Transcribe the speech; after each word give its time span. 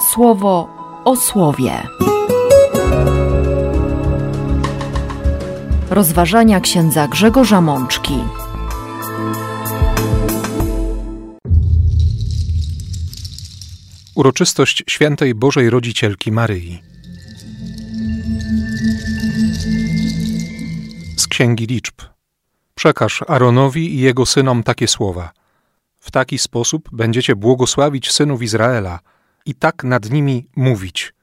słowo 0.00 0.68
o 1.04 1.16
słowie. 1.16 1.72
Rozważania 5.90 6.60
księdza 6.60 7.08
Grzegorza 7.08 7.60
Mączki. 7.60 8.14
Uroczystość 14.14 14.82
świętej 14.88 15.34
Bożej 15.34 15.70
Rodzicielki 15.70 16.32
Maryi. 16.32 16.82
Z 21.16 21.26
Księgi 21.26 21.66
Liczb. 21.66 21.94
Przekaż 22.74 23.22
Aaronowi 23.28 23.94
i 23.94 24.00
jego 24.00 24.26
synom 24.26 24.62
takie 24.62 24.88
słowa. 24.88 25.30
W 25.98 26.10
taki 26.10 26.38
sposób 26.38 26.88
będziecie 26.92 27.36
błogosławić 27.36 28.12
synów 28.12 28.42
Izraela 28.42 29.00
i 29.48 29.54
tak 29.54 29.84
nad 29.84 30.10
nimi 30.10 30.46
mówić. 30.56 31.14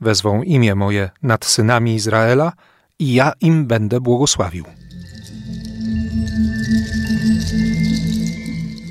Wezwą 0.00 0.42
imię 0.42 0.74
moje 0.74 1.10
nad 1.22 1.44
synami 1.44 1.94
Izraela 1.94 2.52
i 2.98 3.14
ja 3.14 3.32
im 3.40 3.66
będę 3.66 4.00
błogosławił. 4.00 4.64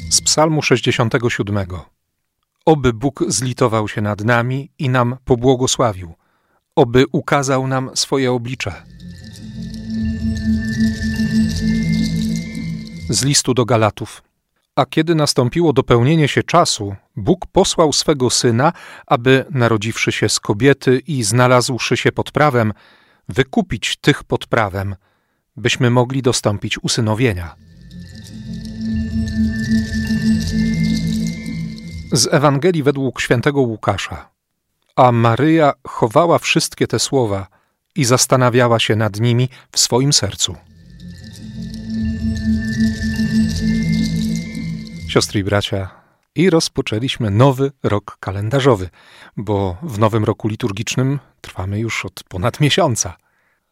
Z 0.09 0.21
Psalmu 0.21 0.61
67. 0.61 1.65
Oby 2.65 2.93
Bóg 2.93 3.23
zlitował 3.27 3.87
się 3.87 4.01
nad 4.01 4.23
nami 4.23 4.71
i 4.79 4.89
nam 4.89 5.17
pobłogosławił, 5.25 6.13
oby 6.75 7.05
ukazał 7.11 7.67
nam 7.67 7.89
swoje 7.95 8.31
oblicze. 8.31 8.73
Z 13.09 13.23
listu 13.23 13.53
do 13.53 13.65
Galatów. 13.65 14.26
A 14.77 14.85
kiedy 14.85 15.15
nastąpiło 15.15 15.73
dopełnienie 15.73 16.27
się 16.27 16.43
czasu, 16.43 16.95
Bóg 17.15 17.45
posłał 17.45 17.93
swego 17.93 18.29
syna, 18.29 18.73
aby, 19.07 19.45
narodziwszy 19.51 20.11
się 20.11 20.29
z 20.29 20.39
kobiety 20.39 21.01
i 21.07 21.23
znalazłszy 21.23 21.97
się 21.97 22.11
pod 22.11 22.31
prawem, 22.31 22.73
wykupić 23.29 23.97
tych 24.01 24.23
pod 24.23 24.45
prawem, 24.45 24.95
byśmy 25.55 25.89
mogli 25.89 26.21
dostąpić 26.21 26.83
usynowienia. 26.83 27.55
Z 32.11 32.33
Ewangelii 32.33 32.83
według 32.83 33.21
świętego 33.21 33.61
Łukasza. 33.61 34.29
A 34.95 35.11
Maryja 35.11 35.73
chowała 35.87 36.39
wszystkie 36.39 36.87
te 36.87 36.99
słowa 36.99 37.47
i 37.95 38.05
zastanawiała 38.05 38.79
się 38.79 38.95
nad 38.95 39.19
nimi 39.19 39.49
w 39.71 39.79
swoim 39.79 40.13
sercu. 40.13 40.55
Siostry 45.17 45.39
i 45.39 45.43
bracia, 45.43 45.89
i 46.35 46.49
rozpoczęliśmy 46.49 47.31
nowy 47.31 47.71
rok 47.83 48.17
kalendarzowy, 48.19 48.89
bo 49.37 49.77
w 49.83 49.99
nowym 49.99 50.23
roku 50.23 50.47
liturgicznym 50.47 51.19
trwamy 51.41 51.79
już 51.79 52.05
od 52.05 52.23
ponad 52.23 52.59
miesiąca. 52.59 53.17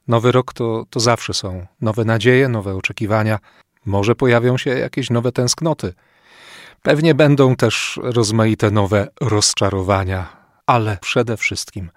Nowy 0.07 0.31
rok 0.31 0.53
to, 0.53 0.85
to 0.89 0.99
zawsze 0.99 1.33
są 1.33 1.65
nowe 1.81 2.05
nadzieje, 2.05 2.49
nowe 2.49 2.75
oczekiwania, 2.75 3.39
może 3.85 4.15
pojawią 4.15 4.57
się 4.57 4.69
jakieś 4.69 5.09
nowe 5.09 5.31
tęsknoty. 5.31 5.93
Pewnie 6.81 7.15
będą 7.15 7.55
też 7.55 7.99
rozmaite 8.03 8.71
nowe 8.71 9.07
rozczarowania, 9.21 10.27
ale 10.65 10.97
przede 11.01 11.37
wszystkim 11.37 11.89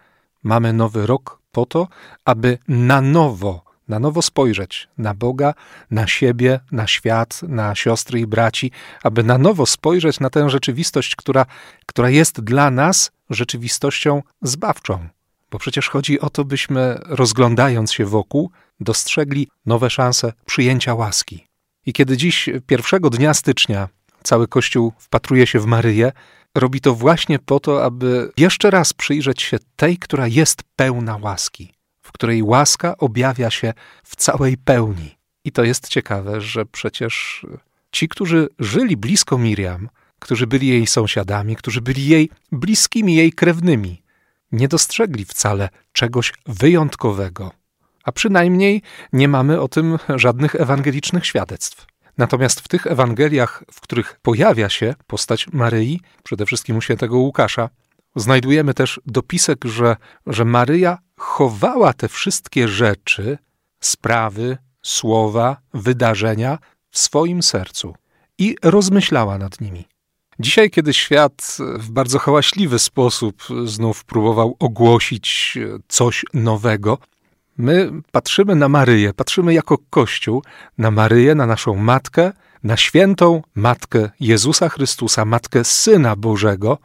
mamy 0.42 0.72
nowy 0.72 1.06
rok 1.06 1.38
po 1.52 1.66
to, 1.66 1.88
aby 2.24 2.58
na 2.68 3.00
nowo 3.00 3.67
na 3.88 3.98
nowo 3.98 4.22
spojrzeć 4.22 4.88
na 4.98 5.14
Boga, 5.14 5.54
na 5.90 6.06
siebie, 6.06 6.60
na 6.72 6.86
świat, 6.86 7.42
na 7.42 7.74
siostry 7.74 8.20
i 8.20 8.26
braci, 8.26 8.70
aby 9.02 9.22
na 9.22 9.38
nowo 9.38 9.66
spojrzeć 9.66 10.20
na 10.20 10.30
tę 10.30 10.50
rzeczywistość, 10.50 11.16
która, 11.16 11.46
która 11.86 12.10
jest 12.10 12.40
dla 12.40 12.70
nas 12.70 13.10
rzeczywistością 13.30 14.22
zbawczą. 14.42 15.08
Bo 15.50 15.58
przecież 15.58 15.88
chodzi 15.88 16.20
o 16.20 16.30
to, 16.30 16.44
byśmy 16.44 16.98
rozglądając 17.04 17.92
się 17.92 18.06
wokół, 18.06 18.50
dostrzegli 18.80 19.48
nowe 19.66 19.90
szanse 19.90 20.32
przyjęcia 20.46 20.94
łaski. 20.94 21.46
I 21.86 21.92
kiedy 21.92 22.16
dziś, 22.16 22.48
pierwszego 22.66 23.10
dnia 23.10 23.34
stycznia, 23.34 23.88
cały 24.22 24.48
Kościół 24.48 24.92
wpatruje 24.98 25.46
się 25.46 25.60
w 25.60 25.66
Maryję, 25.66 26.12
robi 26.54 26.80
to 26.80 26.94
właśnie 26.94 27.38
po 27.38 27.60
to, 27.60 27.84
aby 27.84 28.32
jeszcze 28.36 28.70
raz 28.70 28.92
przyjrzeć 28.92 29.42
się 29.42 29.58
tej, 29.76 29.98
która 29.98 30.26
jest 30.26 30.62
pełna 30.76 31.16
łaski 31.16 31.77
w 32.08 32.12
której 32.12 32.42
łaska 32.42 32.96
objawia 32.98 33.50
się 33.50 33.74
w 34.04 34.16
całej 34.16 34.56
pełni. 34.56 35.18
I 35.44 35.52
to 35.52 35.64
jest 35.64 35.88
ciekawe, 35.88 36.40
że 36.40 36.66
przecież 36.66 37.46
ci, 37.90 38.08
którzy 38.08 38.48
żyli 38.58 38.96
blisko 38.96 39.38
Miriam, 39.38 39.88
którzy 40.18 40.46
byli 40.46 40.68
jej 40.68 40.86
sąsiadami, 40.86 41.56
którzy 41.56 41.80
byli 41.80 42.06
jej 42.06 42.30
bliskimi, 42.52 43.14
jej 43.14 43.32
krewnymi, 43.32 44.02
nie 44.52 44.68
dostrzegli 44.68 45.24
wcale 45.24 45.68
czegoś 45.92 46.32
wyjątkowego. 46.46 47.52
A 48.04 48.12
przynajmniej 48.12 48.82
nie 49.12 49.28
mamy 49.28 49.60
o 49.60 49.68
tym 49.68 49.98
żadnych 50.08 50.54
ewangelicznych 50.54 51.26
świadectw. 51.26 51.86
Natomiast 52.18 52.60
w 52.60 52.68
tych 52.68 52.86
Ewangeliach, 52.86 53.64
w 53.72 53.80
których 53.80 54.18
pojawia 54.22 54.68
się 54.68 54.94
postać 55.06 55.48
Maryi, 55.52 56.00
przede 56.22 56.46
wszystkim 56.46 56.76
u 56.76 56.80
świętego 56.80 57.18
Łukasza, 57.18 57.68
znajdujemy 58.20 58.74
też 58.74 59.00
dopisek, 59.06 59.64
że, 59.64 59.96
że 60.26 60.44
Maryja 60.44 60.98
chowała 61.16 61.92
te 61.92 62.08
wszystkie 62.08 62.68
rzeczy, 62.68 63.38
sprawy, 63.80 64.58
słowa, 64.82 65.56
wydarzenia 65.74 66.58
w 66.90 66.98
swoim 66.98 67.42
sercu 67.42 67.94
i 68.38 68.56
rozmyślała 68.62 69.38
nad 69.38 69.60
nimi. 69.60 69.84
Dzisiaj, 70.40 70.70
kiedy 70.70 70.94
świat 70.94 71.56
w 71.60 71.90
bardzo 71.90 72.18
hałaśliwy 72.18 72.78
sposób 72.78 73.42
znów 73.64 74.04
próbował 74.04 74.56
ogłosić 74.58 75.58
coś 75.88 76.24
nowego, 76.34 76.98
my 77.58 77.90
patrzymy 78.12 78.54
na 78.54 78.68
Maryję, 78.68 79.14
patrzymy 79.14 79.54
jako 79.54 79.78
Kościół 79.90 80.42
na 80.78 80.90
Maryję, 80.90 81.34
na 81.34 81.46
naszą 81.46 81.74
Matkę, 81.74 82.32
na 82.62 82.76
świętą 82.76 83.42
Matkę 83.54 84.10
Jezusa 84.20 84.68
Chrystusa, 84.68 85.24
Matkę 85.24 85.64
Syna 85.64 86.16
Bożego 86.16 86.78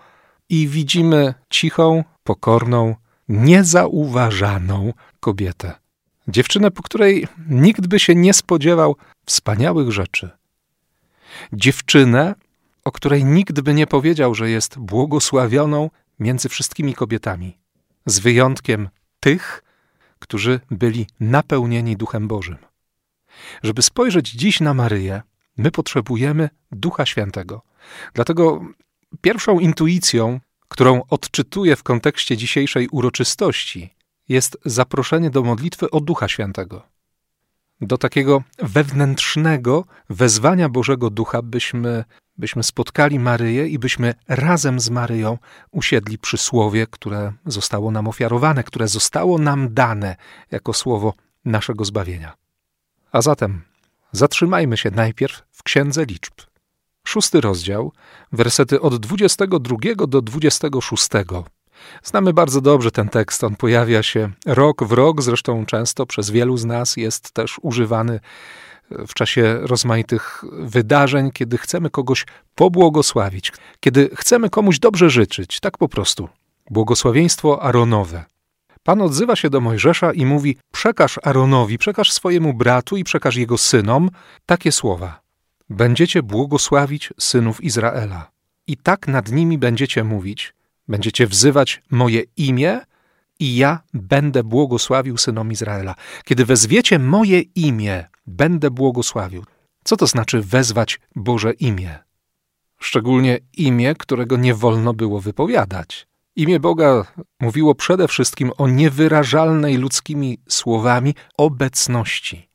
i 0.54 0.68
widzimy 0.68 1.34
cichą, 1.50 2.04
pokorną, 2.24 2.96
niezauważaną 3.30 4.94
kobietę. 5.20 5.74
Dziewczynę, 6.28 6.72
po 6.72 6.84
której 6.84 7.28
nikt 7.50 7.88
by 7.88 8.00
się 8.00 8.16
nie 8.16 8.34
spodziewał 8.34 8.96
wspaniałych 9.26 9.92
rzeczy. 9.92 10.30
Dziewczynę, 11.54 12.36
o 12.86 12.92
której 12.92 13.26
nikt 13.26 13.62
by 13.62 13.74
nie 13.74 13.88
powiedział, 13.88 14.36
że 14.36 14.50
jest 14.50 14.80
błogosławioną 14.80 15.90
między 16.20 16.50
wszystkimi 16.50 16.94
kobietami, 16.94 17.58
z 18.06 18.20
wyjątkiem 18.20 18.90
tych, 19.20 19.64
którzy 20.20 20.60
byli 20.72 21.08
napełnieni 21.20 21.98
Duchem 21.98 22.28
Bożym. 22.28 22.58
Żeby 23.64 23.82
spojrzeć 23.82 24.32
dziś 24.32 24.60
na 24.60 24.74
Maryję, 24.74 25.22
my 25.58 25.72
potrzebujemy 25.72 26.50
Ducha 26.72 27.06
Świętego. 27.06 27.62
Dlatego 28.14 28.62
pierwszą 29.22 29.60
intuicją, 29.60 30.40
którą 30.68 31.02
odczytuję 31.10 31.76
w 31.76 31.84
kontekście 31.84 32.38
dzisiejszej 32.38 32.88
uroczystości, 32.88 33.94
jest 34.30 34.58
zaproszenie 34.66 35.30
do 35.30 35.44
modlitwy 35.44 35.90
o 35.92 36.00
Ducha 36.00 36.28
Świętego. 36.28 36.82
Do 37.82 37.98
takiego 37.98 38.44
wewnętrznego 38.58 39.86
wezwania 40.10 40.70
Bożego 40.70 41.10
Ducha, 41.10 41.42
byśmy, 41.42 42.04
byśmy 42.38 42.64
spotkali 42.64 43.20
Maryję 43.20 43.68
i 43.68 43.80
byśmy 43.80 44.14
razem 44.28 44.80
z 44.80 44.90
Maryją 44.90 45.38
usiedli 45.72 46.18
przy 46.18 46.38
słowie, 46.38 46.88
które 46.88 47.34
zostało 47.46 47.92
nam 47.92 48.08
ofiarowane, 48.08 48.64
które 48.64 48.88
zostało 48.88 49.38
nam 49.38 49.74
dane 49.74 50.16
jako 50.52 50.74
słowo 50.74 51.14
naszego 51.46 51.86
zbawienia. 51.86 52.34
A 53.12 53.22
zatem 53.22 53.62
zatrzymajmy 54.12 54.78
się 54.78 54.92
najpierw 54.92 55.44
w 55.52 55.64
Księdze 55.64 56.06
Liczb 56.06 56.34
szósty 57.08 57.42
rozdział, 57.42 57.92
wersety 58.32 58.82
od 58.82 58.96
22 58.96 59.78
do 60.08 60.22
26. 60.22 61.10
Znamy 62.04 62.34
bardzo 62.34 62.62
dobrze 62.62 62.92
ten 62.92 63.10
tekst, 63.10 63.44
on 63.44 63.56
pojawia 63.56 64.04
się 64.04 64.30
rok 64.46 64.84
w 64.84 64.92
rok, 64.92 65.22
zresztą 65.22 65.66
często 65.66 66.06
przez 66.06 66.30
wielu 66.30 66.58
z 66.58 66.66
nas 66.66 66.98
jest 66.98 67.32
też 67.32 67.60
używany 67.62 68.20
w 69.08 69.14
czasie 69.14 69.58
rozmaitych 69.62 70.44
wydarzeń, 70.52 71.32
kiedy 71.32 71.58
chcemy 71.58 71.90
kogoś 71.90 72.26
pobłogosławić, 72.56 73.52
kiedy 73.80 74.10
chcemy 74.16 74.50
komuś 74.50 74.80
dobrze 74.80 75.10
życzyć, 75.10 75.60
tak 75.60 75.78
po 75.78 75.88
prostu. 75.88 76.30
Błogosławieństwo 76.70 77.64
Aaronowe. 77.64 78.26
Pan 78.84 79.02
odzywa 79.02 79.36
się 79.36 79.50
do 79.50 79.62
Mojżesza 79.62 80.14
i 80.14 80.26
mówi: 80.26 80.58
Przekaż 80.72 81.20
Aaronowi, 81.24 81.78
przekaż 81.78 82.12
swojemu 82.12 82.54
bratu 82.54 82.98
i 82.98 83.04
przekaż 83.04 83.36
jego 83.36 83.58
synom 83.58 84.10
takie 84.46 84.72
słowa 84.72 85.23
będziecie 85.74 86.24
błogosławić 86.24 87.14
synów 87.20 87.64
Izraela. 87.64 88.32
I 88.68 88.78
tak 88.78 89.08
nad 89.08 89.32
nimi 89.32 89.58
będziecie 89.58 90.04
mówić, 90.04 90.54
będziecie 90.88 91.28
wzywać 91.28 91.82
moje 91.92 92.22
imię 92.38 92.80
i 93.40 93.56
ja 93.56 93.80
będę 93.94 94.44
błogosławił 94.44 95.18
synom 95.18 95.52
Izraela. 95.52 95.96
Kiedy 96.26 96.46
wezwiecie 96.46 97.00
moje 97.00 97.42
imię, 97.42 98.06
będę 98.28 98.72
błogosławił. 98.72 99.46
Co 99.84 99.98
to 99.98 100.08
znaczy 100.08 100.42
wezwać 100.42 101.00
Boże 101.16 101.54
imię? 101.54 102.00
Szczególnie 102.80 103.40
imię, 103.58 103.96
którego 103.96 104.38
nie 104.38 104.56
wolno 104.56 104.94
było 104.94 105.22
wypowiadać. 105.22 106.08
Imię 106.36 106.60
Boga 106.60 107.06
mówiło 107.40 107.76
przede 107.76 108.08
wszystkim 108.08 108.52
o 108.58 108.68
niewyrażalnej 108.68 109.78
ludzkimi 109.78 110.38
słowami 110.48 111.16
obecności. 111.38 112.50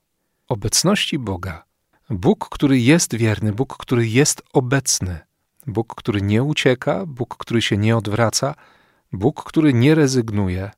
Obecności 0.49 1.19
Boga. 1.19 1.68
Bóg, 2.11 2.49
który 2.49 2.79
jest 2.79 3.15
wierny, 3.15 3.53
Bóg, 3.53 3.77
który 3.77 4.09
jest 4.09 4.43
obecny, 4.53 5.19
Bóg, 5.67 5.95
który 5.95 6.23
nie 6.23 6.43
ucieka, 6.43 7.07
Bóg, 7.07 7.37
który 7.37 7.63
się 7.63 7.77
nie 7.77 7.97
odwraca, 7.97 8.55
Bóg, 9.13 9.45
który 9.45 9.75
nie 9.75 9.95
rezygnuje, 9.95 10.71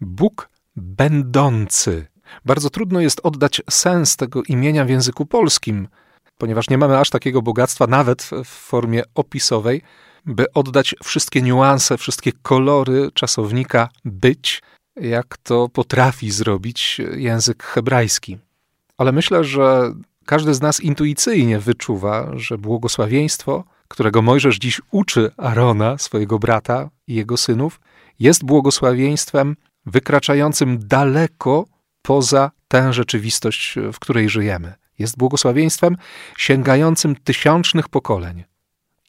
Bóg 0.00 0.48
będący. 0.76 2.06
Bardzo 2.44 2.70
trudno 2.70 3.00
jest 3.00 3.20
oddać 3.22 3.62
sens 3.70 4.16
tego 4.16 4.42
imienia 4.42 4.84
w 4.84 4.88
języku 4.88 5.26
polskim, 5.26 5.88
ponieważ 6.38 6.70
nie 6.70 6.78
mamy 6.78 6.98
aż 6.98 7.10
takiego 7.10 7.42
bogactwa, 7.42 7.86
nawet 7.86 8.22
w 8.22 8.48
formie 8.48 9.02
opisowej, 9.14 9.82
by 10.26 10.52
oddać 10.52 10.94
wszystkie 11.04 11.42
niuanse, 11.42 11.98
wszystkie 11.98 12.32
kolory 12.32 13.08
czasownika 13.14 13.88
być, 14.04 14.62
jak 14.96 15.38
to 15.38 15.68
potrafi 15.68 16.30
zrobić 16.30 17.00
język 17.16 17.62
hebrajski. 17.62 18.38
Ale 18.98 19.12
myślę, 19.12 19.44
że 19.44 19.92
każdy 20.26 20.54
z 20.54 20.60
nas 20.60 20.80
intuicyjnie 20.80 21.58
wyczuwa, 21.58 22.30
że 22.34 22.58
błogosławieństwo, 22.58 23.64
którego 23.88 24.22
Mojżesz 24.22 24.58
dziś 24.58 24.80
uczy 24.90 25.30
Arona, 25.36 25.98
swojego 25.98 26.38
brata 26.38 26.90
i 27.06 27.14
jego 27.14 27.36
synów, 27.36 27.80
jest 28.18 28.44
błogosławieństwem 28.44 29.56
wykraczającym 29.86 30.78
daleko 30.88 31.64
poza 32.02 32.50
tę 32.68 32.92
rzeczywistość, 32.92 33.74
w 33.92 33.98
której 33.98 34.28
żyjemy. 34.28 34.74
Jest 34.98 35.16
błogosławieństwem 35.16 35.96
sięgającym 36.36 37.16
tysiącznych 37.16 37.88
pokoleń 37.88 38.44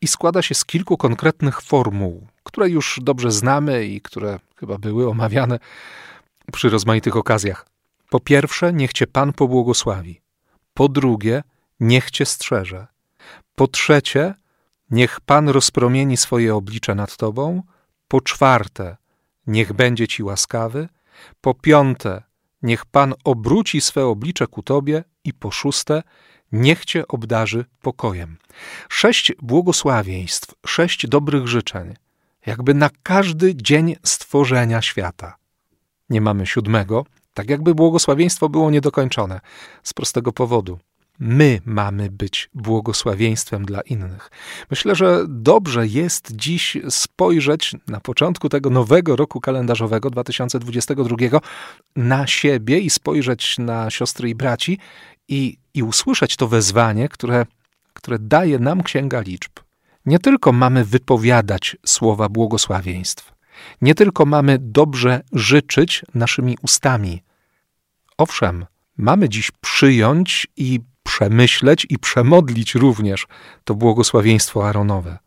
i 0.01 0.07
składa 0.07 0.41
się 0.41 0.55
z 0.55 0.65
kilku 0.65 0.97
konkretnych 0.97 1.61
formuł, 1.61 2.27
które 2.43 2.69
już 2.69 2.99
dobrze 3.03 3.31
znamy 3.31 3.85
i 3.85 4.01
które 4.01 4.39
chyba 4.55 4.77
były 4.77 5.09
omawiane 5.09 5.59
przy 6.53 6.69
rozmaitych 6.69 7.15
okazjach. 7.15 7.65
Po 8.09 8.19
pierwsze, 8.19 8.73
niech 8.73 8.93
cię 8.93 9.07
Pan 9.07 9.33
pobłogosławi. 9.33 10.21
Po 10.77 10.89
drugie, 10.89 11.43
niech 11.79 12.11
cię 12.11 12.25
strzeże. 12.25 12.87
Po 13.55 13.67
trzecie, 13.67 14.33
niech 14.91 15.19
Pan 15.19 15.49
rozpromieni 15.49 16.17
swoje 16.17 16.55
oblicze 16.55 16.95
nad 16.95 17.17
tobą. 17.17 17.63
Po 18.07 18.21
czwarte, 18.21 18.97
niech 19.47 19.73
będzie 19.73 20.07
ci 20.07 20.23
łaskawy. 20.23 20.89
Po 21.41 21.53
piąte, 21.53 22.23
niech 22.61 22.85
Pan 22.85 23.13
obróci 23.23 23.81
swe 23.81 24.05
oblicze 24.05 24.47
ku 24.47 24.63
tobie. 24.63 25.03
I 25.23 25.33
po 25.33 25.51
szóste, 25.51 26.03
niech 26.51 26.85
cię 26.85 27.07
obdarzy 27.07 27.65
pokojem. 27.81 28.37
Sześć 28.89 29.33
błogosławieństw, 29.41 30.55
sześć 30.65 31.07
dobrych 31.07 31.47
życzeń, 31.47 31.93
jakby 32.45 32.73
na 32.73 32.89
każdy 33.03 33.55
dzień 33.55 33.95
stworzenia 34.03 34.81
świata. 34.81 35.37
Nie 36.09 36.21
mamy 36.21 36.45
siódmego, 36.45 37.05
tak 37.37 37.49
jakby 37.49 37.75
błogosławieństwo 37.75 38.49
było 38.49 38.71
niedokończone, 38.71 39.39
z 39.83 39.93
prostego 39.93 40.31
powodu. 40.31 40.79
My 41.19 41.61
mamy 41.65 42.11
być 42.11 42.49
błogosławieństwem 42.53 43.65
dla 43.65 43.81
innych. 43.81 44.31
Myślę, 44.71 44.95
że 44.95 45.25
dobrze 45.27 45.87
jest 45.87 46.35
dziś 46.35 46.77
spojrzeć 46.89 47.75
na 47.87 47.99
początku 47.99 48.49
tego 48.49 48.69
nowego 48.69 49.15
roku 49.15 49.41
kalendarzowego 49.41 50.09
2022 50.09 51.39
na 51.95 52.27
siebie 52.27 52.79
i 52.79 52.89
spojrzeć 52.89 53.57
na 53.57 53.89
siostry 53.89 54.29
i 54.29 54.35
braci 54.35 54.79
i, 55.27 55.57
i 55.73 55.83
usłyszeć 55.83 56.35
to 56.35 56.47
wezwanie, 56.47 57.09
które, 57.09 57.45
które 57.93 58.19
daje 58.19 58.59
nam 58.59 58.83
Księga 58.83 59.21
Liczb. 59.21 59.51
Nie 60.05 60.19
tylko 60.19 60.51
mamy 60.51 60.85
wypowiadać 60.85 61.77
słowa 61.85 62.29
błogosławieństw, 62.29 63.33
nie 63.81 63.95
tylko 63.95 64.25
mamy 64.25 64.57
dobrze 64.61 65.21
życzyć 65.33 66.05
naszymi 66.13 66.57
ustami. 66.61 67.26
Owszem, 68.17 68.65
mamy 68.97 69.29
dziś 69.29 69.51
przyjąć 69.51 70.47
i 70.55 70.79
przemyśleć 71.03 71.85
i 71.89 71.99
przemodlić 71.99 72.75
również 72.75 73.27
to 73.63 73.75
błogosławieństwo 73.75 74.67
Aaronowe. 74.67 75.17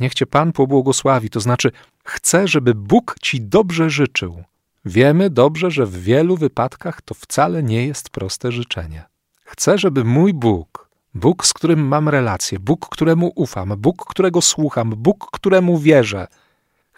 Niech 0.00 0.14
cię 0.14 0.26
Pan 0.26 0.52
pobłogosławi, 0.52 1.30
to 1.30 1.40
znaczy 1.40 1.72
chcę, 2.04 2.48
żeby 2.48 2.74
Bóg 2.74 3.16
ci 3.22 3.40
dobrze 3.40 3.90
życzył. 3.90 4.44
Wiemy 4.84 5.30
dobrze, 5.30 5.70
że 5.70 5.86
w 5.86 6.02
wielu 6.02 6.36
wypadkach 6.36 7.02
to 7.02 7.14
wcale 7.14 7.62
nie 7.62 7.86
jest 7.86 8.10
proste 8.10 8.52
życzenie. 8.52 9.04
Chcę, 9.44 9.78
żeby 9.78 10.04
mój 10.04 10.34
Bóg, 10.34 10.88
Bóg, 11.14 11.46
z 11.46 11.52
którym 11.52 11.80
mam 11.88 12.08
relację, 12.08 12.58
Bóg, 12.58 12.88
któremu 12.88 13.32
ufam, 13.34 13.74
Bóg, 13.78 14.04
którego 14.08 14.42
słucham, 14.42 14.90
Bóg, 14.90 15.28
któremu 15.32 15.78
wierzę, 15.78 16.26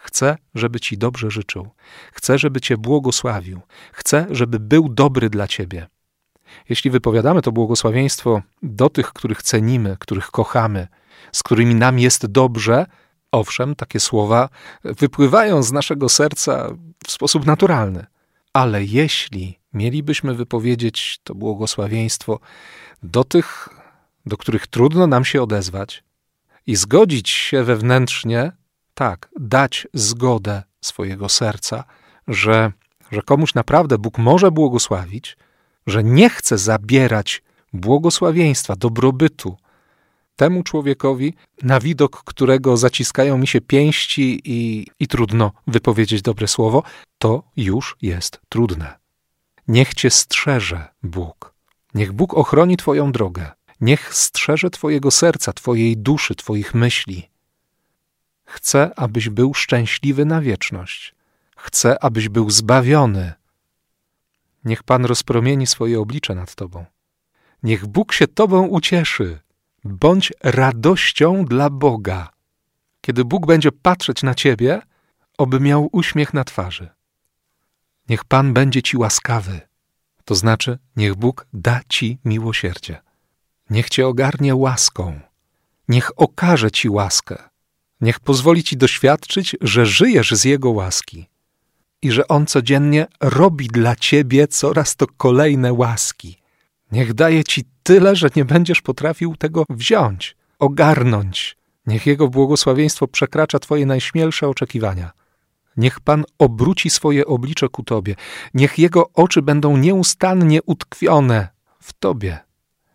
chcę, 0.05 0.37
żeby 0.55 0.79
ci 0.79 0.97
dobrze 0.97 1.31
życzył. 1.31 1.67
Chcę, 2.13 2.37
żeby 2.37 2.61
cię 2.61 2.77
błogosławił. 2.77 3.61
Chcę, 3.91 4.27
żeby 4.29 4.59
był 4.59 4.89
dobry 4.89 5.29
dla 5.29 5.47
ciebie. 5.47 5.87
Jeśli 6.69 6.91
wypowiadamy 6.91 7.41
to 7.41 7.51
błogosławieństwo 7.51 8.41
do 8.63 8.89
tych, 8.89 9.13
których 9.13 9.43
cenimy, 9.43 9.97
których 9.99 10.31
kochamy, 10.31 10.87
z 11.31 11.43
którymi 11.43 11.75
nam 11.75 11.99
jest 11.99 12.25
dobrze, 12.25 12.85
owszem, 13.31 13.75
takie 13.75 13.99
słowa 13.99 14.49
wypływają 14.83 15.63
z 15.63 15.71
naszego 15.71 16.09
serca 16.09 16.69
w 17.07 17.11
sposób 17.11 17.45
naturalny. 17.45 18.05
Ale 18.53 18.83
jeśli 18.83 19.59
mielibyśmy 19.73 20.35
wypowiedzieć 20.35 21.19
to 21.23 21.35
błogosławieństwo 21.35 22.39
do 23.03 23.23
tych, 23.23 23.69
do 24.25 24.37
których 24.37 24.67
trudno 24.67 25.07
nam 25.07 25.25
się 25.25 25.41
odezwać 25.41 26.03
i 26.67 26.75
zgodzić 26.75 27.29
się 27.29 27.63
wewnętrznie, 27.63 28.51
tak, 28.95 29.29
dać 29.39 29.87
zgodę 29.93 30.63
swojego 30.81 31.29
serca, 31.29 31.83
że, 32.27 32.71
że 33.11 33.21
komuś 33.21 33.53
naprawdę 33.53 33.97
Bóg 33.97 34.17
może 34.17 34.51
błogosławić, 34.51 35.37
że 35.87 36.03
nie 36.03 36.29
chce 36.29 36.57
zabierać 36.57 37.43
błogosławieństwa, 37.73 38.75
dobrobytu 38.75 39.57
temu 40.35 40.63
człowiekowi, 40.63 41.33
na 41.63 41.79
widok 41.79 42.23
którego 42.23 42.77
zaciskają 42.77 43.37
mi 43.37 43.47
się 43.47 43.61
pięści 43.61 44.41
i, 44.43 44.87
i 44.99 45.07
trudno 45.07 45.51
wypowiedzieć 45.67 46.21
dobre 46.21 46.47
słowo, 46.47 46.83
to 47.17 47.43
już 47.57 47.97
jest 48.01 48.41
trudne. 48.49 48.99
Niech 49.67 49.93
cię 49.93 50.09
strzeże 50.09 50.87
Bóg. 51.03 51.53
Niech 51.93 52.13
Bóg 52.13 52.33
ochroni 52.33 52.77
Twoją 52.77 53.11
drogę. 53.11 53.51
Niech 53.81 54.15
strzeże 54.15 54.69
Twojego 54.69 55.11
serca, 55.11 55.53
Twojej 55.53 55.97
duszy, 55.97 56.35
Twoich 56.35 56.73
myśli. 56.73 57.29
Chcę, 58.45 58.91
abyś 58.95 59.29
był 59.29 59.53
szczęśliwy 59.53 60.25
na 60.25 60.41
wieczność. 60.41 61.15
Chcę, 61.57 62.03
abyś 62.03 62.29
był 62.29 62.49
zbawiony 62.49 63.33
Niech 64.65 64.83
Pan 64.83 65.05
rozpromieni 65.05 65.67
swoje 65.67 65.99
oblicze 65.99 66.35
nad 66.35 66.55
Tobą. 66.55 66.85
Niech 67.63 67.85
Bóg 67.87 68.13
się 68.13 68.27
Tobą 68.27 68.67
ucieszy. 68.67 69.39
Bądź 69.83 70.33
radością 70.43 71.45
dla 71.45 71.69
Boga. 71.69 72.29
Kiedy 73.01 73.25
Bóg 73.25 73.45
będzie 73.45 73.71
patrzeć 73.71 74.23
na 74.23 74.35
Ciebie, 74.35 74.81
oby 75.37 75.59
miał 75.59 75.89
uśmiech 75.91 76.33
na 76.33 76.43
twarzy. 76.43 76.89
Niech 78.09 78.23
Pan 78.23 78.53
będzie 78.53 78.81
Ci 78.81 78.97
łaskawy, 78.97 79.61
to 80.25 80.35
znaczy 80.35 80.79
niech 80.95 81.15
Bóg 81.15 81.47
da 81.53 81.81
Ci 81.89 82.17
miłosierdzie. 82.25 83.01
Niech 83.69 83.89
Cię 83.89 84.07
ogarnie 84.07 84.55
łaską. 84.55 85.19
Niech 85.87 86.11
okaże 86.15 86.71
Ci 86.71 86.89
łaskę. 86.89 87.49
Niech 88.05 88.19
pozwoli 88.19 88.63
Ci 88.63 88.77
doświadczyć, 88.77 89.55
że 89.61 89.85
żyjesz 89.85 90.31
z 90.31 90.45
Jego 90.45 90.69
łaski 90.69 91.29
i 92.01 92.11
że 92.11 92.27
On 92.27 92.45
codziennie 92.45 93.07
robi 93.21 93.67
dla 93.67 93.95
ciebie 93.95 94.47
coraz 94.47 94.95
to 94.95 95.05
kolejne 95.17 95.73
łaski. 95.73 96.37
Niech 96.91 97.13
daje 97.13 97.43
ci 97.43 97.63
tyle, 97.83 98.15
że 98.15 98.27
nie 98.35 98.45
będziesz 98.45 98.81
potrafił 98.81 99.35
tego 99.35 99.63
wziąć, 99.69 100.35
ogarnąć. 100.59 101.57
Niech 101.87 102.05
Jego 102.05 102.27
błogosławieństwo 102.27 103.07
przekracza 103.07 103.59
Twoje 103.59 103.85
najśmielsze 103.85 104.47
oczekiwania. 104.47 105.11
Niech 105.77 105.99
Pan 105.99 106.23
obróci 106.39 106.89
swoje 106.89 107.25
oblicze 107.25 107.69
ku 107.69 107.83
Tobie. 107.83 108.15
Niech 108.53 108.79
Jego 108.79 109.09
oczy 109.13 109.41
będą 109.41 109.77
nieustannie 109.77 110.63
utkwione 110.63 111.47
w 111.81 111.93
Tobie. 111.93 112.39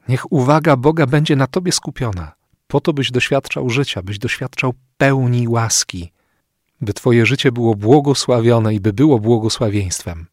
Niech 0.08 0.32
uwaga 0.32 0.76
Boga 0.76 1.06
będzie 1.06 1.36
na 1.36 1.46
Tobie 1.46 1.72
skupiona, 1.72 2.32
po 2.70 2.80
to 2.80 2.92
byś 2.92 3.10
doświadczał 3.10 3.70
życia, 3.70 4.02
byś 4.02 4.18
doświadczał 4.18 4.74
pełni 4.96 5.48
łaski, 5.48 6.12
by 6.80 6.92
Twoje 6.92 7.26
życie 7.26 7.52
było 7.52 7.74
błogosławione 7.74 8.74
i 8.74 8.80
by 8.80 8.92
było 8.92 9.18
błogosławieństwem. 9.18 10.26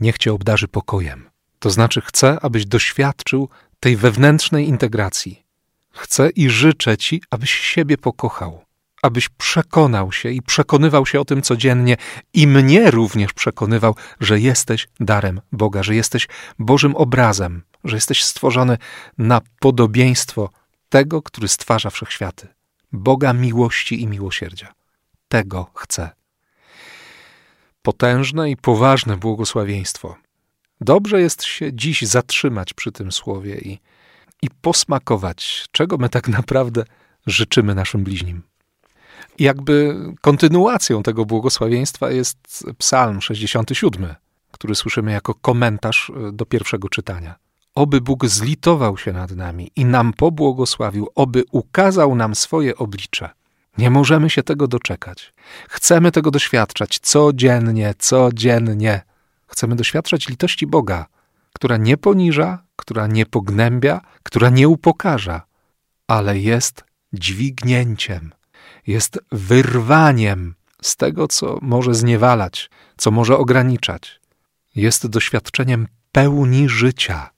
Niech 0.00 0.18
Cię 0.18 0.32
obdarzy 0.32 0.68
pokojem. 0.68 1.30
To 1.58 1.70
znaczy, 1.70 2.00
chcę, 2.00 2.38
abyś 2.42 2.66
doświadczył 2.66 3.48
tej 3.80 3.96
wewnętrznej 3.96 4.68
integracji. 4.68 5.42
Chcę 5.90 6.30
i 6.30 6.50
życzę 6.50 6.96
Ci, 6.96 7.22
abyś 7.30 7.50
siebie 7.50 7.98
pokochał, 7.98 8.64
abyś 9.02 9.28
przekonał 9.28 10.12
się 10.12 10.30
i 10.30 10.42
przekonywał 10.42 11.06
się 11.06 11.20
o 11.20 11.24
tym 11.24 11.42
codziennie 11.42 11.96
i 12.34 12.46
mnie 12.46 12.90
również 12.90 13.32
przekonywał, 13.32 13.96
że 14.20 14.40
jesteś 14.40 14.88
darem 15.00 15.40
Boga, 15.52 15.82
że 15.82 15.94
jesteś 15.94 16.28
Bożym 16.58 16.96
obrazem, 16.96 17.62
że 17.84 17.96
jesteś 17.96 18.24
stworzony 18.24 18.78
na 19.18 19.40
podobieństwo 19.60 20.50
tego, 20.92 21.22
który 21.22 21.48
stwarza 21.48 21.90
wszechświaty, 21.90 22.48
Boga 22.92 23.32
miłości 23.32 24.02
i 24.02 24.06
miłosierdzia. 24.06 24.74
tego 25.28 25.70
chce. 25.74 26.10
Potężne 27.82 28.50
i 28.50 28.56
poważne 28.56 29.16
błogosławieństwo. 29.16 30.16
Dobrze 30.80 31.20
jest 31.20 31.44
się 31.44 31.72
dziś 31.72 32.02
zatrzymać 32.02 32.74
przy 32.74 32.92
tym 32.92 33.12
słowie 33.12 33.58
i, 33.58 33.78
i 34.42 34.50
posmakować, 34.50 35.66
czego 35.70 35.96
my 35.98 36.08
tak 36.08 36.28
naprawdę 36.28 36.84
życzymy 37.26 37.74
naszym 37.74 38.04
bliźnim. 38.04 38.42
Jakby 39.38 39.96
kontynuacją 40.20 41.02
tego 41.02 41.24
błogosławieństwa 41.26 42.10
jest 42.10 42.64
Psalm 42.78 43.20
67, 43.20 44.14
który 44.50 44.74
słyszymy 44.74 45.12
jako 45.12 45.34
komentarz 45.34 46.12
do 46.32 46.46
pierwszego 46.46 46.88
czytania. 46.88 47.34
Oby 47.74 48.00
Bóg 48.00 48.26
zlitował 48.26 48.96
się 48.98 49.12
nad 49.12 49.30
nami 49.30 49.70
i 49.76 49.84
nam 49.84 50.12
pobłogosławił, 50.12 51.08
oby 51.14 51.44
ukazał 51.50 52.14
nam 52.14 52.34
swoje 52.34 52.76
oblicze. 52.76 53.30
Nie 53.78 53.90
możemy 53.90 54.30
się 54.30 54.42
tego 54.42 54.68
doczekać. 54.68 55.32
Chcemy 55.68 56.12
tego 56.12 56.30
doświadczać 56.30 56.98
codziennie, 56.98 57.94
codziennie. 57.98 59.02
Chcemy 59.46 59.76
doświadczać 59.76 60.28
litości 60.28 60.66
Boga, 60.66 61.06
która 61.52 61.76
nie 61.76 61.96
poniża, 61.96 62.62
która 62.76 63.06
nie 63.06 63.26
pognębia, 63.26 64.00
która 64.22 64.50
nie 64.50 64.68
upokarza, 64.68 65.42
ale 66.06 66.38
jest 66.38 66.84
dźwignięciem, 67.12 68.32
jest 68.86 69.18
wyrwaniem 69.32 70.54
z 70.82 70.96
tego, 70.96 71.28
co 71.28 71.58
może 71.62 71.94
zniewalać, 71.94 72.70
co 72.96 73.10
może 73.10 73.36
ograniczać. 73.36 74.20
Jest 74.74 75.06
doświadczeniem 75.06 75.88
pełni 76.12 76.68
życia. 76.68 77.30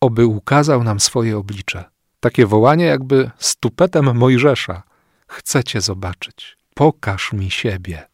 Oby 0.00 0.26
ukazał 0.26 0.84
nam 0.84 1.00
swoje 1.00 1.38
oblicze. 1.38 1.84
Takie 2.20 2.46
wołanie 2.46 2.84
jakby 2.84 3.30
stupetem 3.38 4.16
Mojżesza. 4.16 4.82
Chcecie 5.26 5.80
zobaczyć. 5.80 6.56
Pokaż 6.74 7.32
mi 7.32 7.50
siebie. 7.50 8.08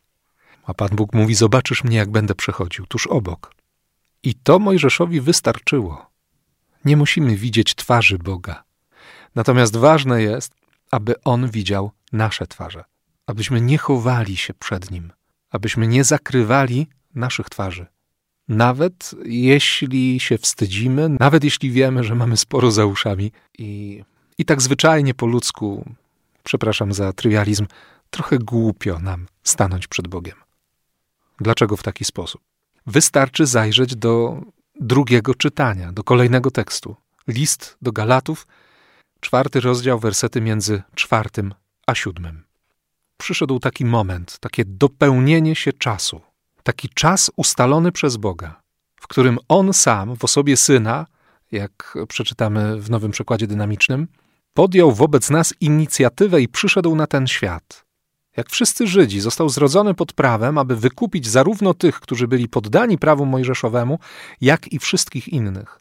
A 0.64 0.74
Pan 0.74 0.88
Bóg 0.88 1.12
mówi: 1.14 1.34
Zobaczysz 1.34 1.84
mnie, 1.84 1.96
jak 1.96 2.10
będę 2.10 2.34
przechodził 2.34 2.86
tuż 2.86 3.06
obok. 3.06 3.54
I 4.22 4.34
to 4.34 4.58
Mojżeszowi 4.58 5.20
wystarczyło. 5.20 6.10
Nie 6.84 6.96
musimy 6.96 7.36
widzieć 7.36 7.74
twarzy 7.74 8.18
Boga. 8.18 8.64
Natomiast 9.34 9.76
ważne 9.76 10.22
jest, 10.22 10.54
aby 10.90 11.22
On 11.24 11.50
widział 11.50 11.90
nasze 12.12 12.46
twarze, 12.46 12.84
abyśmy 13.26 13.60
nie 13.60 13.78
chowali 13.78 14.36
się 14.36 14.54
przed 14.54 14.90
Nim, 14.90 15.12
abyśmy 15.50 15.86
nie 15.86 16.04
zakrywali 16.04 16.86
naszych 17.14 17.48
twarzy. 17.48 17.86
Nawet 18.48 19.14
jeśli 19.24 20.20
się 20.20 20.38
wstydzimy, 20.38 21.16
nawet 21.20 21.44
jeśli 21.44 21.70
wiemy, 21.70 22.04
że 22.04 22.14
mamy 22.14 22.36
sporo 22.36 22.70
za 22.70 22.86
uszami 22.86 23.32
i, 23.58 24.02
i 24.38 24.44
tak 24.44 24.62
zwyczajnie 24.62 25.14
po 25.14 25.26
ludzku, 25.26 25.84
przepraszam 26.44 26.92
za 26.92 27.12
trywializm, 27.12 27.66
trochę 28.10 28.38
głupio 28.38 28.98
nam 28.98 29.26
stanąć 29.44 29.86
przed 29.86 30.08
Bogiem. 30.08 30.36
Dlaczego 31.40 31.76
w 31.76 31.82
taki 31.82 32.04
sposób? 32.04 32.40
Wystarczy 32.86 33.46
zajrzeć 33.46 33.96
do 33.96 34.42
drugiego 34.80 35.34
czytania, 35.34 35.92
do 35.92 36.04
kolejnego 36.04 36.50
tekstu. 36.50 36.96
List 37.28 37.76
do 37.82 37.92
Galatów, 37.92 38.46
czwarty 39.20 39.60
rozdział, 39.60 39.98
wersety 39.98 40.40
między 40.40 40.82
czwartym 40.94 41.54
a 41.86 41.94
siódmym. 41.94 42.44
Przyszedł 43.16 43.58
taki 43.58 43.84
moment, 43.84 44.38
takie 44.38 44.64
dopełnienie 44.64 45.54
się 45.54 45.72
czasu, 45.72 46.20
taki 46.62 46.88
czas 46.88 47.30
ustalony 47.36 47.92
przez 47.92 48.16
Boga, 48.16 48.62
w 49.00 49.06
którym 49.06 49.38
On 49.48 49.72
sam 49.72 50.16
w 50.16 50.24
osobie 50.24 50.56
Syna, 50.56 51.06
jak 51.52 51.98
przeczytamy 52.08 52.80
w 52.80 52.90
nowym 52.90 53.10
przekładzie 53.10 53.46
dynamicznym, 53.46 54.08
podjął 54.54 54.92
wobec 54.92 55.30
nas 55.30 55.54
inicjatywę 55.60 56.42
i 56.42 56.48
przyszedł 56.48 56.94
na 56.94 57.06
ten 57.06 57.26
świat. 57.26 57.84
Jak 58.36 58.50
wszyscy 58.50 58.86
Żydzi, 58.86 59.20
został 59.20 59.48
zrodzony 59.48 59.94
pod 59.94 60.12
prawem, 60.12 60.58
aby 60.58 60.76
wykupić 60.76 61.28
zarówno 61.28 61.74
tych, 61.74 62.00
którzy 62.00 62.28
byli 62.28 62.48
poddani 62.48 62.98
prawu 62.98 63.26
mojżeszowemu, 63.26 63.98
jak 64.40 64.72
i 64.72 64.78
wszystkich 64.78 65.28
innych. 65.28 65.80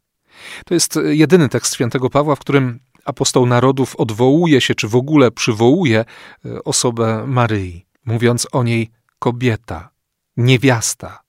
To 0.65 0.73
jest 0.73 0.99
jedyny 1.09 1.49
tekst 1.49 1.73
świętego 1.73 2.09
Pawła, 2.09 2.35
w 2.35 2.39
którym 2.39 2.79
apostoł 3.05 3.45
narodów 3.45 3.95
odwołuje 3.95 4.61
się, 4.61 4.75
czy 4.75 4.87
w 4.87 4.95
ogóle 4.95 5.31
przywołuje 5.31 5.99
e, 6.45 6.63
osobę 6.63 7.23
Maryi, 7.27 7.85
mówiąc 8.05 8.47
o 8.51 8.63
niej 8.63 8.89
kobieta, 9.19 9.89
niewiasta. 10.37 11.19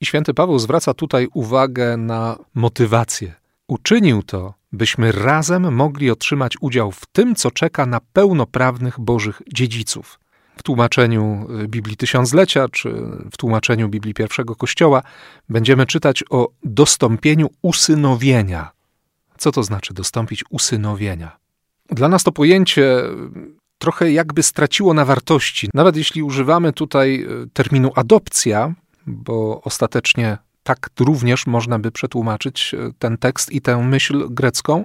I 0.00 0.06
święty 0.06 0.34
Paweł 0.34 0.58
zwraca 0.58 0.94
tutaj 0.94 1.28
uwagę 1.34 1.96
na 1.96 2.38
motywację. 2.54 3.34
Uczynił 3.66 4.22
to, 4.22 4.54
byśmy 4.72 5.12
razem 5.12 5.74
mogli 5.74 6.10
otrzymać 6.10 6.54
udział 6.60 6.92
w 6.92 7.06
tym, 7.06 7.34
co 7.34 7.50
czeka 7.50 7.86
na 7.86 8.00
pełnoprawnych 8.12 9.00
Bożych 9.00 9.42
dziedziców. 9.52 10.20
W 10.56 10.62
tłumaczeniu 10.62 11.46
e, 11.64 11.68
Biblii 11.68 11.96
Tysiąclecia, 11.96 12.68
czy 12.68 12.90
w 13.32 13.36
tłumaczeniu 13.36 13.88
Biblii 13.88 14.14
Pierwszego 14.14 14.56
Kościoła, 14.56 15.02
będziemy 15.48 15.86
czytać 15.86 16.24
o 16.30 16.48
dostąpieniu 16.64 17.50
usynowienia 17.62 18.78
co 19.38 19.52
to 19.52 19.62
znaczy 19.62 19.94
dostąpić 19.94 20.44
usynowienia? 20.50 21.38
Dla 21.90 22.08
nas 22.08 22.24
to 22.24 22.32
pojęcie 22.32 23.02
trochę 23.78 24.12
jakby 24.12 24.42
straciło 24.42 24.94
na 24.94 25.04
wartości. 25.04 25.68
Nawet 25.74 25.96
jeśli 25.96 26.22
używamy 26.22 26.72
tutaj 26.72 27.22
e, 27.22 27.46
terminu 27.52 27.90
adopcja, 27.94 28.74
bo 29.06 29.60
ostatecznie 29.64 30.38
tak 30.62 30.90
również 31.00 31.46
można 31.46 31.78
by 31.78 31.90
przetłumaczyć 31.90 32.74
e, 32.74 32.90
ten 32.98 33.18
tekst 33.18 33.52
i 33.52 33.60
tę 33.60 33.76
myśl 33.76 34.26
grecką, 34.30 34.84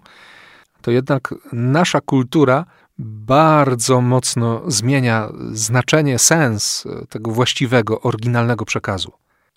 to 0.82 0.92
jednak 0.92 1.34
nasza 1.54 2.02
kultura 2.02 2.66
bardzo 2.98 4.02
mocno 4.02 4.62
zmienia 4.68 5.30
znaczenie, 5.52 6.20
sens 6.20 6.86
e, 6.86 7.06
tego 7.08 7.32
właściwego, 7.32 8.02
oryginalnego 8.02 8.66
przekazu. 8.66 9.12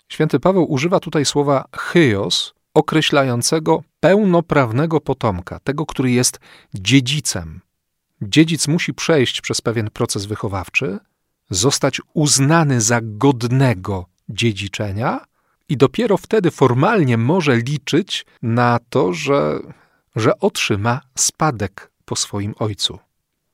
Święty 0.09 0.39
Paweł 0.39 0.71
używa 0.71 0.99
tutaj 0.99 1.25
słowa 1.25 1.65
chyos, 1.77 2.53
określającego 2.73 3.83
pełnoprawnego 3.99 5.01
potomka, 5.01 5.59
tego, 5.59 5.85
który 5.85 6.11
jest 6.11 6.39
dziedzicem. 6.73 7.61
Dziedzic 8.21 8.67
musi 8.67 8.93
przejść 8.93 9.41
przez 9.41 9.61
pewien 9.61 9.89
proces 9.89 10.25
wychowawczy, 10.25 10.99
zostać 11.49 12.01
uznany 12.13 12.81
za 12.81 12.99
godnego 13.03 14.05
dziedziczenia 14.29 15.25
i 15.69 15.77
dopiero 15.77 16.17
wtedy 16.17 16.51
formalnie 16.51 17.17
może 17.17 17.57
liczyć 17.57 18.25
na 18.41 18.79
to, 18.89 19.13
że, 19.13 19.59
że 20.15 20.39
otrzyma 20.39 21.01
spadek 21.15 21.91
po 22.05 22.15
swoim 22.15 22.53
ojcu. 22.59 22.99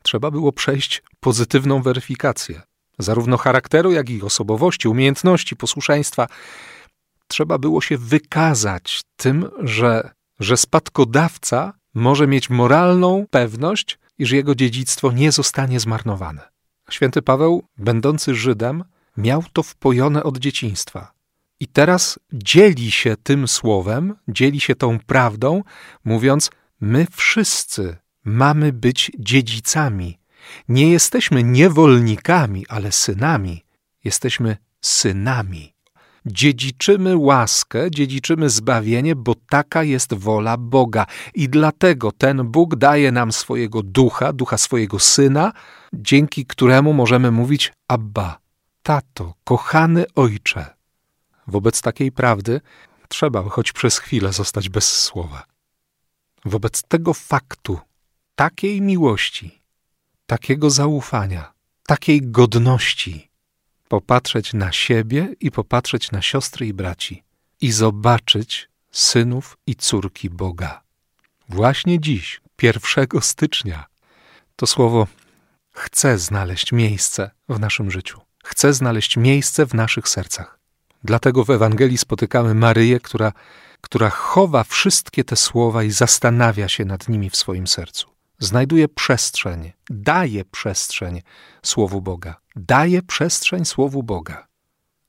Trzeba 0.04 0.32
było 0.32 0.52
przejść 0.52 1.04
pozytywną 1.20 1.82
weryfikację, 1.82 2.62
zarówno 3.00 3.38
charakteru, 3.38 3.92
jak 3.92 4.10
i 4.10 4.22
osobowości, 4.22 4.88
umiejętności, 4.88 5.56
posłuszeństwa, 5.56 6.28
trzeba 7.28 7.58
było 7.58 7.82
się 7.82 7.98
wykazać 7.98 9.02
tym, 9.16 9.50
że, 9.60 10.12
że 10.40 10.58
spadkodawca 10.58 11.74
może 11.94 12.28
mieć 12.28 12.50
moralną 12.50 13.26
pewność, 13.30 14.00
iż 14.18 14.32
jego 14.32 14.56
dziedzictwo 14.56 15.12
nie 15.12 15.32
zostanie 15.32 15.80
zmarnowane. 15.80 16.42
Święty 16.90 17.22
Paweł, 17.22 17.64
będący 17.78 18.36
Żydem, 18.36 18.84
miał 19.18 19.44
to 19.54 19.64
wpojone 19.64 20.24
od 20.24 20.38
dzieciństwa. 20.38 21.14
I 21.60 21.68
teraz 21.68 22.20
dzieli 22.34 22.92
się 22.92 23.16
tym 23.24 23.48
słowem, 23.48 24.16
dzieli 24.28 24.60
się 24.60 24.76
tą 24.76 25.00
prawdą, 25.00 25.64
mówiąc: 26.06 26.52
My 26.82 27.08
wszyscy 27.12 27.98
mamy 28.24 28.74
być 28.74 29.12
dziedzicami. 29.20 30.20
Nie 30.70 30.92
jesteśmy 30.92 31.44
niewolnikami, 31.44 32.66
ale 32.68 32.92
synami. 32.92 33.64
Jesteśmy 34.04 34.58
synami 34.82 35.73
dziedziczymy 36.26 37.18
łaskę, 37.18 37.92
dziedziczymy 37.92 38.50
zbawienie, 38.50 39.16
bo 39.16 39.36
taka 39.50 39.84
jest 39.84 40.14
wola 40.14 40.58
Boga. 40.58 41.06
I 41.34 41.50
dlatego 41.50 42.12
ten 42.12 42.44
Bóg 42.52 42.76
daje 42.76 43.12
nam 43.12 43.32
swojego 43.32 43.84
ducha, 43.84 44.34
ducha 44.34 44.58
swojego 44.58 45.00
syna, 45.00 45.54
dzięki 45.94 46.46
któremu 46.46 46.94
możemy 46.94 47.32
mówić 47.32 47.74
Abba, 47.88 48.40
tato, 48.84 49.34
kochany 49.44 50.06
ojcze. 50.16 50.66
Wobec 51.48 51.82
takiej 51.82 52.12
prawdy 52.12 52.62
trzeba 53.08 53.44
choć 53.50 53.72
przez 53.72 53.98
chwilę 53.98 54.34
zostać 54.34 54.70
bez 54.70 55.02
słowa. 55.02 55.44
Wobec 56.46 56.84
tego 56.84 57.14
faktu, 57.14 57.80
takiej 58.36 58.82
miłości, 58.82 59.62
takiego 60.26 60.70
zaufania, 60.70 61.54
takiej 61.88 62.22
godności, 62.22 63.30
popatrzeć 63.94 64.54
na 64.54 64.72
siebie 64.72 65.36
i 65.40 65.52
popatrzeć 65.52 66.12
na 66.12 66.22
siostry 66.22 66.68
i 66.68 66.74
braci 66.74 67.24
i 67.62 67.72
zobaczyć 67.72 68.70
synów 68.92 69.58
i 69.68 69.76
córki 69.76 70.30
Boga. 70.30 70.82
Właśnie 71.50 72.00
dziś, 72.00 72.42
1 72.62 73.22
stycznia, 73.22 73.86
to 74.56 74.68
słowo 74.68 75.08
chce 75.72 76.18
znaleźć 76.18 76.72
miejsce 76.72 77.32
w 77.50 77.60
naszym 77.60 77.92
życiu, 77.92 78.22
chce 78.44 78.74
znaleźć 78.74 79.18
miejsce 79.18 79.66
w 79.66 79.74
naszych 79.74 80.08
sercach. 80.10 80.60
Dlatego 81.04 81.44
w 81.44 81.50
Ewangelii 81.50 81.98
spotykamy 81.98 82.54
Maryję, 82.54 83.00
która, 83.00 83.32
która 83.82 84.10
chowa 84.10 84.64
wszystkie 84.64 85.24
te 85.24 85.36
słowa 85.36 85.84
i 85.84 85.92
zastanawia 85.92 86.68
się 86.68 86.86
nad 86.86 87.10
nimi 87.10 87.30
w 87.30 87.36
swoim 87.36 87.68
sercu. 87.68 88.13
Znajduje 88.40 88.88
przestrzeń, 88.88 89.72
daje 89.90 90.46
przestrzeń 90.46 91.22
Słowu 91.64 92.02
Boga. 92.02 92.36
Daje 92.56 93.02
przestrzeń 93.02 93.66
Słowu 93.66 94.04
Boga. 94.04 94.48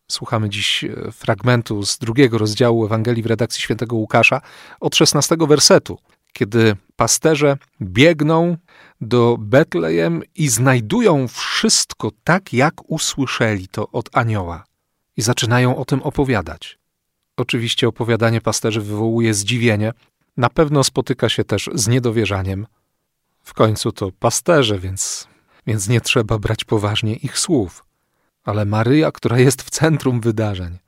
Słuchamy 0.09 0.49
dziś 0.49 0.85
e, 0.85 1.13
fragmentu 1.13 1.83
z 1.83 1.99
drugiego 1.99 2.39
rozdziału 2.39 2.85
Ewangelii 2.85 3.23
w 3.23 3.27
redakcji 3.27 3.63
świętego 3.63 3.97
Łukasza 3.97 4.41
od 4.81 4.97
16 4.97 5.37
wersetu, 5.49 5.99
kiedy 6.33 6.77
pasterze 6.97 7.57
biegną 7.83 8.57
do 9.01 9.37
Betlejem 9.39 10.23
i 10.35 10.49
znajdują 10.49 11.29
wszystko 11.29 12.11
tak, 12.25 12.53
jak 12.53 12.91
usłyszeli 12.91 13.69
to 13.69 13.89
od 13.89 14.17
anioła 14.17 14.65
i 15.17 15.23
zaczynają 15.23 15.77
o 15.77 15.85
tym 15.85 16.03
opowiadać. 16.03 16.79
Oczywiście 17.37 17.89
opowiadanie 17.89 18.41
pasterzy 18.41 18.81
wywołuje 18.81 19.35
zdziwienie, 19.35 19.93
na 20.37 20.51
pewno 20.51 20.85
spotyka 20.85 21.29
się 21.29 21.45
też 21.45 21.71
z 21.75 21.89
niedowierzaniem. 21.89 22.67
W 23.45 23.55
końcu 23.55 23.93
to 23.93 24.13
pasterze, 24.13 24.79
więc, 24.79 25.29
więc 25.67 25.89
nie 25.89 26.01
trzeba 26.01 26.39
brać 26.39 26.65
poważnie 26.65 27.15
ich 27.15 27.39
słów. 27.39 27.85
Ale 28.45 28.65
Maryja, 28.65 29.13
która 29.13 29.39
jest 29.39 29.63
w 29.63 29.71
centrum 29.71 30.21
wydarzeń, 30.21 30.79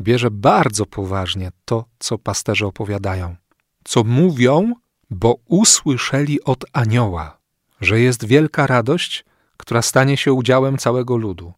bierze 0.00 0.30
bardzo 0.30 0.86
poważnie 0.86 1.50
to, 1.64 1.84
co 1.98 2.18
pasterze 2.18 2.66
opowiadają, 2.66 3.36
co 3.84 4.04
mówią, 4.04 4.72
bo 5.10 5.36
usłyszeli 5.48 6.44
od 6.44 6.64
anioła, 6.72 7.38
że 7.80 8.00
jest 8.00 8.24
wielka 8.24 8.66
radość, 8.66 9.24
która 9.56 9.82
stanie 9.82 10.16
się 10.16 10.32
udziałem 10.32 10.78
całego 10.78 11.16
ludu, 11.16 11.52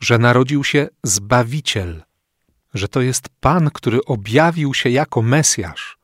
że 0.00 0.18
narodził 0.18 0.64
się 0.64 0.88
Zbawiciel, 1.02 2.02
że 2.74 2.88
to 2.88 3.00
jest 3.00 3.28
Pan, 3.40 3.70
który 3.70 4.04
objawił 4.04 4.74
się 4.74 4.90
jako 4.90 5.22
Mesjasz, 5.22 5.98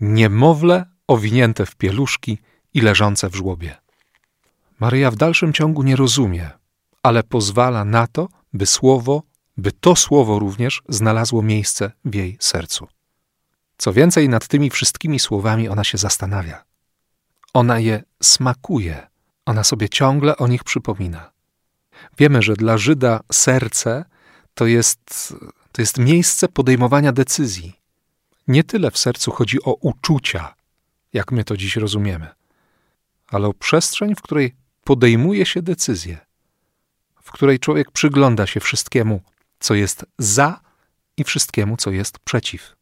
niemowlę 0.00 0.86
owinięte 1.06 1.66
w 1.66 1.76
pieluszki 1.76 2.38
i 2.78 2.80
leżące 2.80 3.30
w 3.30 3.34
żłobie. 3.34 3.76
Maryja 4.80 5.10
w 5.10 5.16
dalszym 5.16 5.52
ciągu 5.52 5.82
nie 5.82 5.96
rozumie, 5.96 6.50
ale 7.02 7.22
pozwala 7.22 7.84
na 7.84 8.06
to, 8.06 8.28
by 8.52 8.66
słowo, 8.66 9.22
by 9.56 9.72
to 9.72 9.96
słowo 9.96 10.38
również 10.38 10.82
znalazło 10.88 11.42
miejsce 11.42 11.92
w 12.04 12.14
jej 12.14 12.36
sercu. 12.40 12.86
Co 13.78 13.92
więcej, 13.92 14.28
nad 14.28 14.48
tymi 14.48 14.70
wszystkimi 14.70 15.18
słowami 15.18 15.68
ona 15.68 15.84
się 15.84 15.98
zastanawia. 15.98 16.64
Ona 17.54 17.78
je 17.78 18.02
smakuje, 18.22 19.06
ona 19.46 19.64
sobie 19.64 19.88
ciągle 19.88 20.36
o 20.36 20.48
nich 20.48 20.64
przypomina. 20.64 21.32
Wiemy, 22.18 22.42
że 22.42 22.56
dla 22.56 22.78
Żyda 22.78 23.20
serce 23.32 24.04
to 24.54 24.66
jest, 24.66 25.34
to 25.72 25.82
jest 25.82 25.98
miejsce 25.98 26.48
podejmowania 26.48 27.12
decyzji. 27.12 27.80
Nie 28.48 28.64
tyle 28.64 28.90
w 28.90 28.98
sercu 28.98 29.30
chodzi 29.30 29.62
o 29.62 29.74
uczucia, 29.74 30.54
jak 31.12 31.32
my 31.32 31.44
to 31.44 31.56
dziś 31.56 31.76
rozumiemy, 31.76 32.37
ale 33.30 33.46
o 33.48 33.54
przestrzeń, 33.54 34.14
w 34.14 34.22
której 34.22 34.54
podejmuje 34.84 35.46
się 35.46 35.62
decyzje, 35.62 36.18
w 37.22 37.32
której 37.32 37.58
człowiek 37.58 37.90
przygląda 37.90 38.46
się 38.46 38.60
wszystkiemu, 38.60 39.20
co 39.60 39.74
jest 39.74 40.06
za 40.18 40.60
i 41.16 41.24
wszystkiemu, 41.24 41.76
co 41.76 41.90
jest 41.90 42.18
przeciw. 42.18 42.76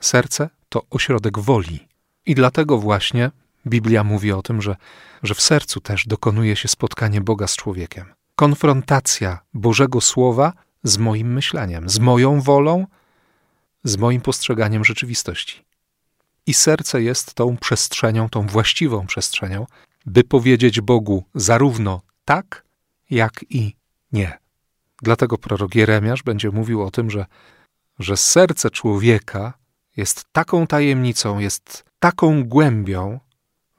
Serce 0.00 0.50
to 0.68 0.82
ośrodek 0.90 1.38
woli. 1.38 1.88
I 2.26 2.34
dlatego 2.34 2.78
właśnie 2.78 3.30
Biblia 3.66 4.04
mówi 4.04 4.32
o 4.32 4.42
tym, 4.42 4.62
że, 4.62 4.76
że 5.22 5.34
w 5.34 5.40
sercu 5.40 5.80
też 5.80 6.06
dokonuje 6.06 6.56
się 6.56 6.68
spotkanie 6.68 7.20
Boga 7.20 7.46
z 7.46 7.56
człowiekiem. 7.56 8.14
Konfrontacja 8.36 9.38
Bożego 9.54 10.00
Słowa 10.00 10.52
z 10.82 10.98
moim 10.98 11.32
myśleniem, 11.32 11.88
z 11.88 11.98
moją 11.98 12.40
wolą, 12.40 12.86
z 13.84 13.96
moim 13.96 14.20
postrzeganiem 14.20 14.84
rzeczywistości. 14.84 15.64
I 16.46 16.54
serce 16.54 17.02
jest 17.02 17.34
tą 17.34 17.56
przestrzenią, 17.56 18.28
tą 18.28 18.46
właściwą 18.46 19.06
przestrzenią, 19.06 19.66
by 20.06 20.24
powiedzieć 20.24 20.80
Bogu 20.80 21.24
zarówno 21.34 22.00
tak, 22.24 22.64
jak 23.10 23.44
i 23.50 23.76
nie. 24.12 24.38
Dlatego 25.02 25.38
prorok 25.38 25.74
Jeremiasz 25.74 26.22
będzie 26.22 26.50
mówił 26.50 26.82
o 26.82 26.90
tym, 26.90 27.10
że, 27.10 27.26
że 27.98 28.16
serce 28.16 28.70
człowieka 28.70 29.52
jest 29.96 30.24
taką 30.32 30.66
tajemnicą, 30.66 31.38
jest 31.38 31.84
taką 31.98 32.44
głębią, 32.44 33.20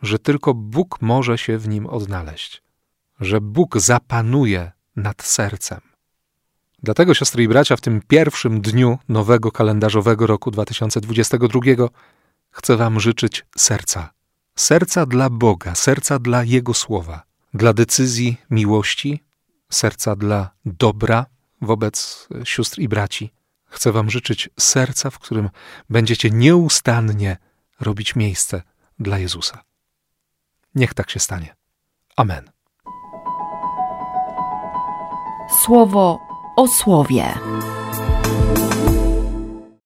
że 0.02 0.20
tylko 0.20 0.54
Bóg 0.54 1.02
może 1.02 1.38
się 1.38 1.58
w 1.58 1.68
nim 1.68 1.88
odnaleźć, 1.88 2.64
że 3.20 3.42
Bóg 3.42 3.78
zapanuje 3.78 4.72
nad 4.96 5.24
sercem. 5.24 5.82
Dlatego, 6.84 7.14
siostry 7.14 7.44
i 7.44 7.48
bracia, 7.48 7.76
w 7.76 7.82
tym 7.82 8.02
pierwszym 8.08 8.62
dniu 8.62 8.98
nowego 9.10 9.52
kalendarzowego 9.52 10.28
roku 10.28 10.52
2022 10.52 11.60
chcę 12.52 12.78
Wam 12.78 13.00
życzyć 13.00 13.46
serca. 13.58 14.14
Serca 14.56 15.06
dla 15.06 15.30
Boga, 15.30 15.76
serca 15.76 16.20
dla 16.20 16.44
Jego 16.44 16.74
słowa, 16.74 17.24
dla 17.54 17.74
decyzji 17.74 18.38
miłości, 18.50 19.24
serca 19.70 20.16
dla 20.16 20.50
dobra 20.66 21.26
wobec 21.62 22.28
sióstr 22.44 22.80
i 22.80 22.88
braci. 22.88 23.32
Chcę 23.66 23.92
Wam 23.92 24.10
życzyć 24.10 24.50
serca, 24.60 25.10
w 25.10 25.20
którym 25.20 25.50
będziecie 25.90 26.30
nieustannie 26.30 27.38
robić 27.80 28.16
miejsce 28.16 28.62
dla 29.00 29.18
Jezusa. 29.18 29.64
Niech 30.76 30.94
tak 30.94 31.10
się 31.10 31.20
stanie. 31.20 31.56
Amen. 32.16 32.52
Słowo 35.66 36.20
o 36.58 36.68
słowie. 36.68 37.34